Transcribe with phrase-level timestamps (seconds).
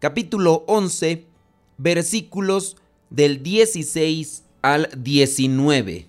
[0.00, 1.26] capítulo 11,
[1.78, 2.76] versículos
[3.10, 6.06] del 16 al 19.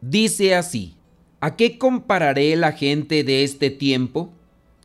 [0.00, 0.96] Dice así,
[1.40, 4.32] ¿a qué compararé la gente de este tiempo?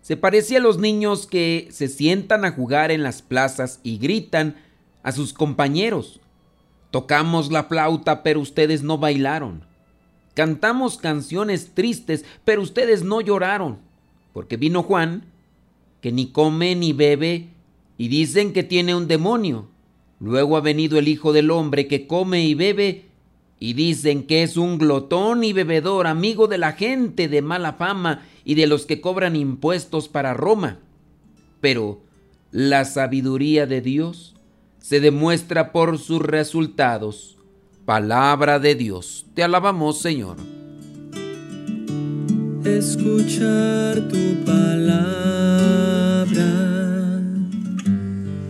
[0.04, 4.56] Se parece a los niños que se sientan a jugar en las plazas y gritan
[5.02, 6.20] a sus compañeros.
[6.92, 9.64] Tocamos la flauta, pero ustedes no bailaron.
[10.36, 13.90] Cantamos canciones tristes, pero ustedes no lloraron
[14.34, 15.26] porque vino Juan,
[16.02, 17.50] que ni come ni bebe,
[18.00, 19.68] y dicen que tiene un demonio.
[20.20, 23.06] Luego ha venido el Hijo del Hombre, que come y bebe,
[23.60, 28.26] y dicen que es un glotón y bebedor, amigo de la gente de mala fama
[28.46, 30.80] y de los que cobran impuestos para Roma.
[31.60, 32.00] Pero
[32.52, 34.34] la sabiduría de Dios
[34.80, 37.38] se demuestra por sus resultados.
[37.86, 39.26] Palabra de Dios.
[39.36, 40.38] Te alabamos, Señor
[42.66, 44.69] escuchar tu palabra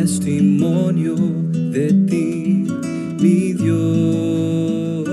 [0.00, 1.14] testimonio
[1.70, 2.66] de ti,
[3.20, 5.04] mi Dios.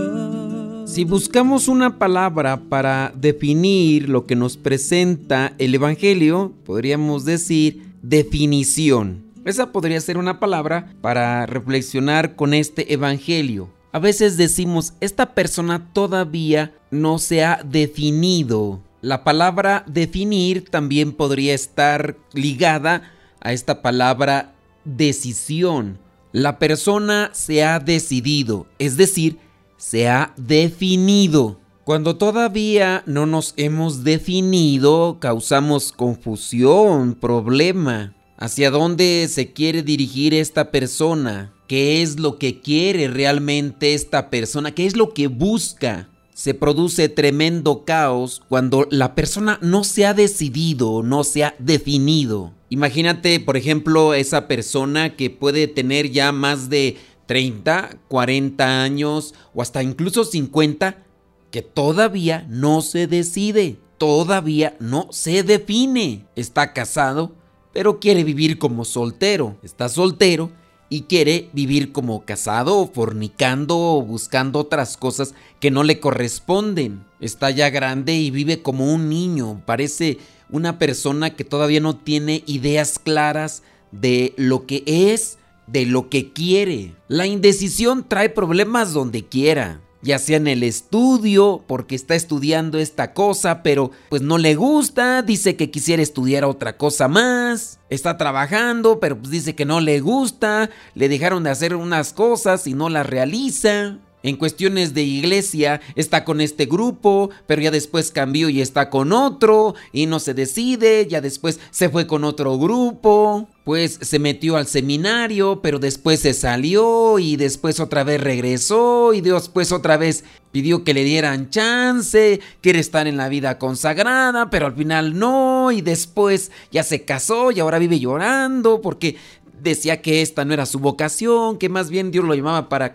[0.89, 9.25] Si buscamos una palabra para definir lo que nos presenta el Evangelio, podríamos decir definición.
[9.43, 13.67] Esa podría ser una palabra para reflexionar con este Evangelio.
[13.91, 18.79] A veces decimos, esta persona todavía no se ha definido.
[19.01, 24.53] La palabra definir también podría estar ligada a esta palabra
[24.97, 25.99] decisión.
[26.31, 29.37] La persona se ha decidido, es decir,
[29.77, 31.59] se ha definido.
[31.83, 40.71] Cuando todavía no nos hemos definido, causamos confusión, problema hacia dónde se quiere dirigir esta
[40.71, 46.09] persona, qué es lo que quiere realmente esta persona, qué es lo que busca.
[46.39, 52.53] Se produce tremendo caos cuando la persona no se ha decidido, no se ha definido.
[52.69, 56.95] Imagínate, por ejemplo, esa persona que puede tener ya más de
[57.25, 61.03] 30, 40 años o hasta incluso 50,
[61.51, 66.25] que todavía no se decide, todavía no se define.
[66.37, 67.35] Está casado,
[67.73, 69.57] pero quiere vivir como soltero.
[69.61, 70.51] Está soltero
[70.89, 77.05] y quiere vivir como casado fornicando o buscando otras cosas que no le corresponden.
[77.19, 79.61] Está ya grande y vive como un niño.
[79.65, 80.17] Parece
[80.49, 83.61] una persona que todavía no tiene ideas claras
[83.91, 86.95] de lo que es, de lo que quiere.
[87.07, 93.13] La indecisión trae problemas donde quiera ya sea en el estudio, porque está estudiando esta
[93.13, 98.99] cosa, pero pues no le gusta, dice que quisiera estudiar otra cosa más, está trabajando,
[98.99, 102.89] pero pues dice que no le gusta, le dejaron de hacer unas cosas y no
[102.89, 103.97] las realiza.
[104.21, 109.13] En cuestiones de iglesia está con este grupo, pero ya después cambió y está con
[109.13, 114.57] otro y no se decide, ya después se fue con otro grupo, pues se metió
[114.57, 120.25] al seminario, pero después se salió y después otra vez regresó y después otra vez
[120.51, 125.71] pidió que le dieran chance, quiere estar en la vida consagrada, pero al final no
[125.71, 129.15] y después ya se casó y ahora vive llorando porque
[129.61, 132.93] decía que esta no era su vocación, que más bien Dios lo llamaba para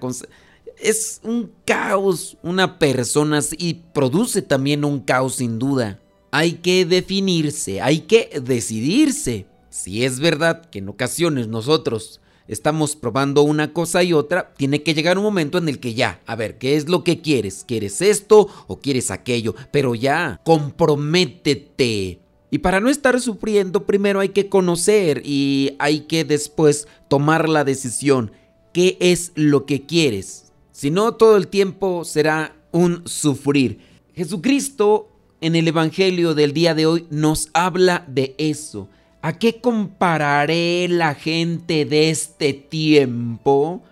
[0.85, 5.99] es un caos una persona y produce también un caos sin duda.
[6.31, 9.47] Hay que definirse, hay que decidirse.
[9.71, 14.95] Si es verdad que en ocasiones nosotros estamos probando una cosa y otra, tiene que
[14.95, 17.65] llegar un momento en el que ya, a ver, ¿qué es lo que quieres?
[17.67, 19.55] ¿Quieres esto o quieres aquello?
[19.73, 22.21] Pero ya, comprométete.
[22.51, 27.65] Y para no estar sufriendo, primero hay que conocer y hay que después tomar la
[27.65, 28.33] decisión.
[28.73, 30.44] ¿Qué es lo que quieres?
[30.75, 33.79] Si no, todo el tiempo será un sufrir.
[34.13, 35.09] Jesucristo
[35.41, 38.89] en el Evangelio del día de hoy nos habla de eso.
[39.23, 43.85] ¿A qué compararé la gente de este tiempo?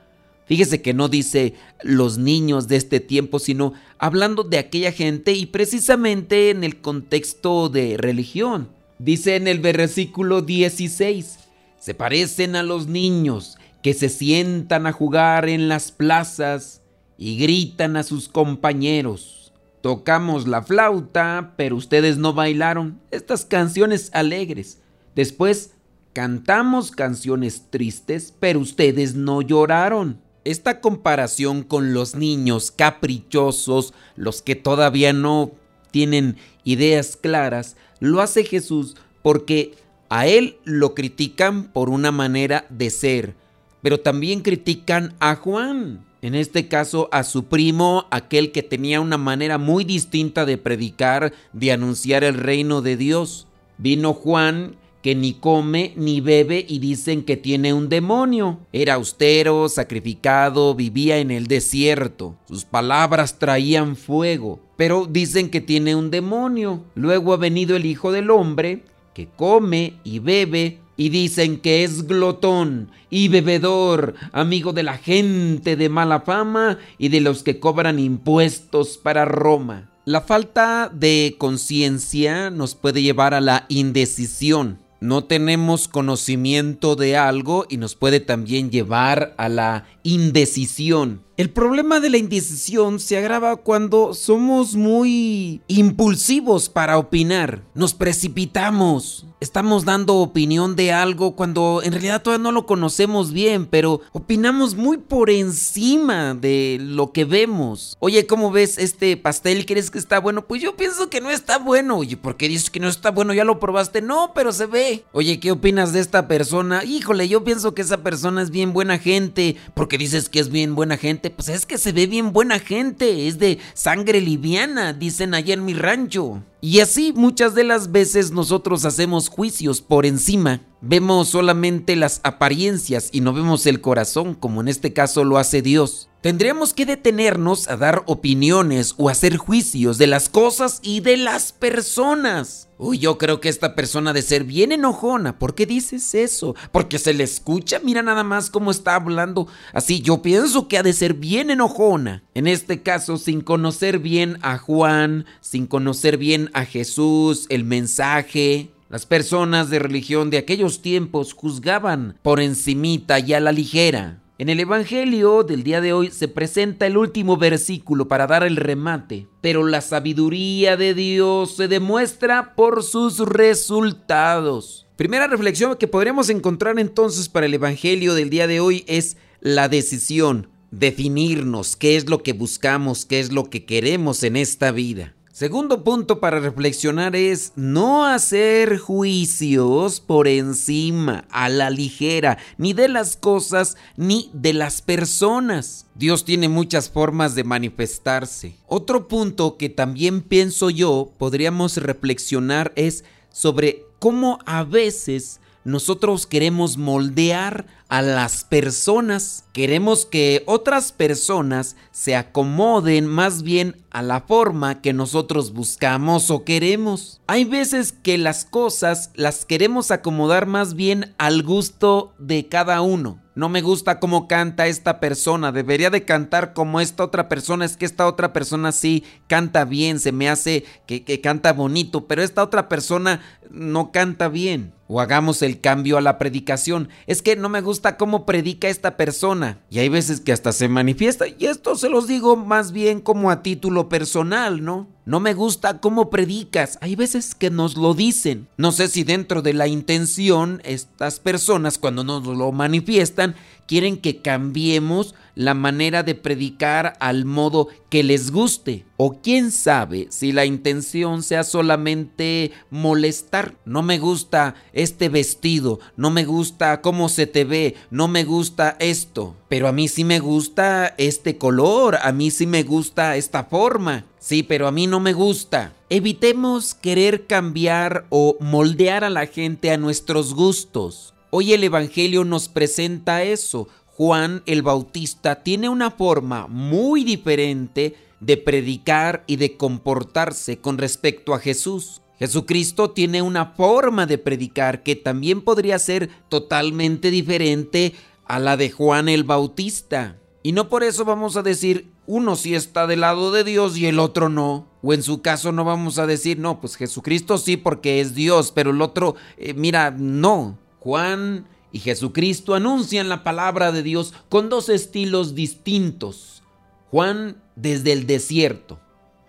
[0.47, 5.47] Fíjese que no dice los niños de este tiempo, sino hablando de aquella gente y
[5.47, 8.69] precisamente en el contexto de religión.
[8.99, 11.39] Dice en el versículo 16,
[11.79, 16.83] se parecen a los niños que se sientan a jugar en las plazas
[17.19, 19.53] y gritan a sus compañeros.
[19.81, 24.81] Tocamos la flauta, pero ustedes no bailaron estas canciones alegres.
[25.17, 25.73] Después
[26.13, 30.21] cantamos canciones tristes, pero ustedes no lloraron.
[30.45, 35.53] Esta comparación con los niños caprichosos, los que todavía no
[35.91, 39.75] tienen ideas claras, lo hace Jesús porque
[40.09, 43.37] a él lo critican por una manera de ser,
[43.83, 46.05] pero también critican a Juan.
[46.23, 51.33] En este caso a su primo, aquel que tenía una manera muy distinta de predicar,
[51.53, 53.49] de anunciar el reino de Dios.
[53.77, 58.61] Vino Juan que ni come ni bebe y dicen que tiene un demonio.
[58.73, 62.37] Era austero, sacrificado, vivía en el desierto.
[62.47, 66.85] Sus palabras traían fuego, pero dicen que tiene un demonio.
[66.95, 72.07] Luego ha venido el Hijo del Hombre, que come y bebe y dicen que es
[72.07, 77.99] glotón y bebedor, amigo de la gente de mala fama y de los que cobran
[77.99, 79.91] impuestos para Roma.
[80.05, 84.79] La falta de conciencia nos puede llevar a la indecisión.
[85.01, 91.23] No tenemos conocimiento de algo y nos puede también llevar a la indecisión.
[91.43, 97.65] El problema de la indecisión se agrava cuando somos muy impulsivos para opinar.
[97.75, 99.27] Nos precipitamos.
[99.41, 104.77] Estamos dando opinión de algo cuando en realidad todavía no lo conocemos bien, pero opinamos
[104.77, 107.97] muy por encima de lo que vemos.
[107.99, 109.67] Oye, ¿cómo ves este pastel?
[109.67, 110.47] ¿Crees que está bueno?
[110.47, 111.97] Pues yo pienso que no está bueno.
[111.97, 113.35] Oye, ¿por qué dices que no está bueno?
[113.35, 114.01] ¿Ya lo probaste?
[114.01, 115.05] No, pero se ve.
[115.11, 116.85] Oye, ¿qué opinas de esta persona?
[116.85, 119.57] Híjole, yo pienso que esa persona es bien buena gente.
[119.75, 121.31] porque dices que es bien buena gente?
[121.35, 125.65] Pues es que se ve bien buena gente, es de sangre liviana, dicen allá en
[125.65, 126.43] mi rancho.
[126.61, 130.61] Y así muchas de las veces nosotros hacemos juicios por encima.
[130.81, 135.63] Vemos solamente las apariencias y no vemos el corazón, como en este caso lo hace
[135.63, 136.09] Dios.
[136.21, 141.53] Tendríamos que detenernos a dar opiniones o hacer juicios de las cosas y de las
[141.53, 142.69] personas.
[142.85, 145.39] Uy, yo creo que esta persona de ser bien enojona.
[145.39, 146.57] ¿Por qué dices eso?
[146.73, 149.47] Porque se le escucha, mira nada más cómo está hablando.
[149.73, 152.25] Así, yo pienso que ha de ser bien enojona.
[152.35, 158.73] En este caso, sin conocer bien a Juan, sin conocer bien a Jesús, el mensaje.
[158.89, 164.22] Las personas de religión de aquellos tiempos juzgaban por encimita y a la ligera.
[164.39, 168.57] En el Evangelio del día de hoy se presenta el último versículo para dar el
[168.57, 174.87] remate, pero la sabiduría de Dios se demuestra por sus resultados.
[174.97, 179.69] Primera reflexión que podríamos encontrar entonces para el Evangelio del día de hoy es la
[179.69, 185.15] decisión, definirnos qué es lo que buscamos, qué es lo que queremos en esta vida.
[185.33, 192.89] Segundo punto para reflexionar es no hacer juicios por encima, a la ligera, ni de
[192.89, 195.87] las cosas ni de las personas.
[195.95, 198.57] Dios tiene muchas formas de manifestarse.
[198.67, 206.77] Otro punto que también pienso yo podríamos reflexionar es sobre cómo a veces nosotros queremos
[206.77, 209.45] moldear a las personas.
[209.53, 216.45] Queremos que otras personas se acomoden más bien a la forma que nosotros buscamos o
[216.45, 217.21] queremos.
[217.27, 223.21] Hay veces que las cosas las queremos acomodar más bien al gusto de cada uno.
[223.35, 227.79] No me gusta cómo canta esta persona, debería de cantar como esta otra persona, es
[227.79, 232.23] que esta otra persona sí canta bien, se me hace que, que canta bonito, pero
[232.23, 234.75] esta otra persona no canta bien.
[234.95, 238.99] O hagamos el cambio a la predicación, es que no me gusta cómo predica esta
[238.99, 239.59] persona.
[239.71, 243.31] Y hay veces que hasta se manifiesta, y esto se los digo más bien como
[243.31, 244.89] a título personal, ¿no?
[245.05, 246.79] No me gusta cómo predicas.
[246.81, 248.47] Hay veces que nos lo dicen.
[248.57, 253.35] No sé si dentro de la intención estas personas cuando nos lo manifiestan
[253.67, 258.85] quieren que cambiemos la manera de predicar al modo que les guste.
[258.97, 263.57] O quién sabe si la intención sea solamente molestar.
[263.65, 268.77] No me gusta este vestido, no me gusta cómo se te ve, no me gusta
[268.79, 269.37] esto.
[269.49, 274.05] Pero a mí sí me gusta este color, a mí sí me gusta esta forma.
[274.23, 275.73] Sí, pero a mí no me gusta.
[275.91, 281.13] Evitemos querer cambiar o moldear a la gente a nuestros gustos.
[281.31, 283.67] Hoy el Evangelio nos presenta eso.
[283.87, 291.35] Juan el Bautista tiene una forma muy diferente de predicar y de comportarse con respecto
[291.35, 292.01] a Jesús.
[292.21, 298.71] Jesucristo tiene una forma de predicar que también podría ser totalmente diferente a la de
[298.71, 300.17] Juan el Bautista.
[300.45, 303.87] Y no por eso vamos a decir uno sí está del lado de Dios y
[303.87, 304.67] el otro no.
[304.83, 308.53] O en su caso no vamos a decir, no, pues Jesucristo sí porque es Dios,
[308.53, 310.59] pero el otro, eh, mira, no.
[310.81, 316.43] Juan y Jesucristo anuncian la palabra de Dios con dos estilos distintos.
[316.91, 318.79] Juan desde el desierto.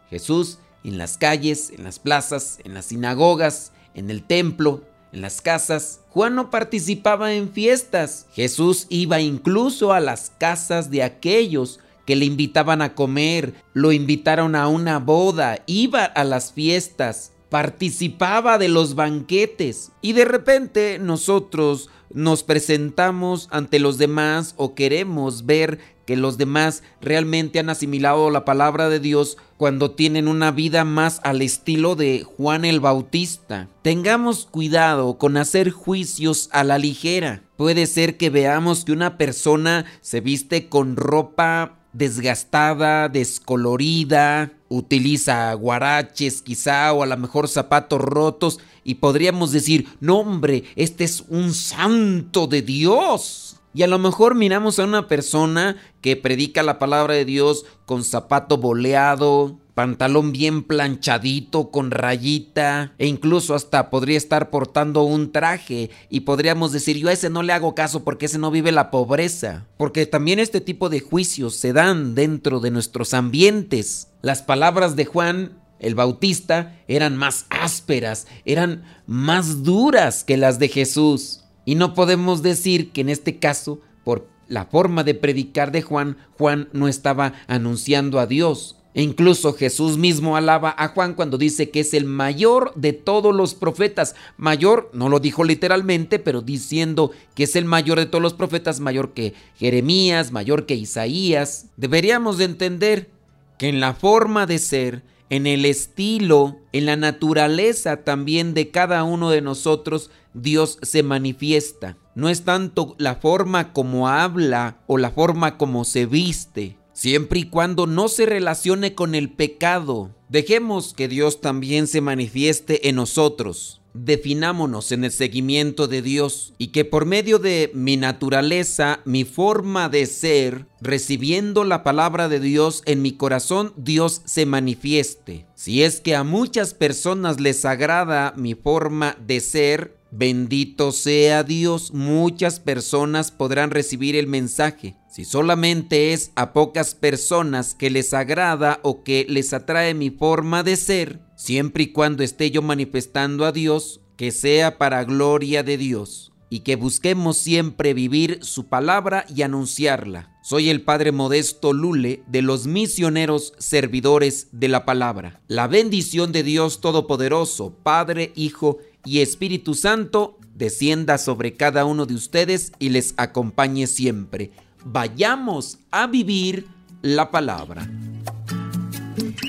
[0.10, 5.42] Jesús en las calles, en las plazas, en las sinagogas, en el templo, en las
[5.42, 6.01] casas.
[6.10, 8.27] Juan no participaba en fiestas.
[8.34, 14.55] Jesús iba incluso a las casas de aquellos que le invitaban a comer, lo invitaron
[14.55, 21.89] a una boda, iba a las fiestas, participaba de los banquetes y de repente nosotros
[22.13, 28.45] nos presentamos ante los demás o queremos ver que los demás realmente han asimilado la
[28.45, 33.69] palabra de Dios cuando tienen una vida más al estilo de Juan el Bautista.
[33.81, 37.43] Tengamos cuidado con hacer juicios a la ligera.
[37.55, 46.42] Puede ser que veamos que una persona se viste con ropa desgastada, descolorida, utiliza guaraches
[46.42, 51.54] quizá o a lo mejor zapatos rotos y podríamos decir, no hombre, este es un
[51.54, 53.58] santo de Dios.
[53.76, 58.04] Y a lo mejor miramos a una persona que predica la palabra de Dios con
[58.04, 65.89] zapato boleado, pantalón bien planchadito, con rayita, e incluso hasta podría estar portando un traje
[66.10, 68.92] y podríamos decir yo a ese no le hago caso porque ese no vive la
[68.92, 69.65] pobreza.
[69.77, 74.10] Porque también este tipo de juicios se dan dentro de nuestros ambientes.
[74.22, 80.70] Las palabras de Juan el Bautista eran más ásperas, eran más duras que las de
[80.70, 81.44] Jesús.
[81.65, 86.18] Y no podemos decir que en este caso, por la forma de predicar de Juan,
[86.38, 88.77] Juan no estaba anunciando a Dios.
[88.96, 93.56] Incluso Jesús mismo alaba a Juan cuando dice que es el mayor de todos los
[93.56, 94.16] profetas.
[94.38, 98.80] Mayor, no lo dijo literalmente, pero diciendo que es el mayor de todos los profetas,
[98.80, 101.68] mayor que Jeremías, mayor que Isaías.
[101.76, 103.10] Deberíamos de entender
[103.58, 109.04] que en la forma de ser, en el estilo, en la naturaleza también de cada
[109.04, 111.98] uno de nosotros, Dios se manifiesta.
[112.14, 117.50] No es tanto la forma como habla o la forma como se viste, siempre y
[117.50, 120.16] cuando no se relacione con el pecado.
[120.30, 126.68] Dejemos que Dios también se manifieste en nosotros definámonos en el seguimiento de Dios y
[126.68, 132.82] que por medio de mi naturaleza, mi forma de ser, recibiendo la palabra de Dios
[132.86, 135.46] en mi corazón, Dios se manifieste.
[135.56, 141.92] Si es que a muchas personas les agrada mi forma de ser, Bendito sea Dios,
[141.92, 144.96] muchas personas podrán recibir el mensaje.
[145.13, 150.63] Si solamente es a pocas personas que les agrada o que les atrae mi forma
[150.63, 155.77] de ser, siempre y cuando esté yo manifestando a Dios, que sea para gloria de
[155.77, 160.36] Dios y que busquemos siempre vivir su palabra y anunciarla.
[160.41, 165.41] Soy el Padre Modesto Lule de los misioneros servidores de la palabra.
[165.48, 172.15] La bendición de Dios Todopoderoso, Padre, Hijo y Espíritu Santo, descienda sobre cada uno de
[172.15, 174.51] ustedes y les acompañe siempre.
[174.86, 176.68] Vayamos a vivir
[177.02, 177.88] la palabra.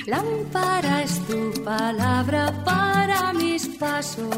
[0.07, 4.29] Lámpara es tu palabra para mis pasos,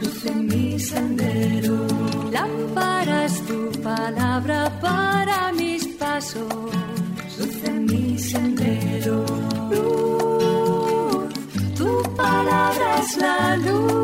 [0.00, 1.86] luz en mi sendero.
[2.30, 6.52] Lámpara es tu palabra para mis pasos,
[7.38, 9.24] luz en mi sendero.
[9.70, 11.34] Luz,
[11.76, 14.03] tu palabra es la luz.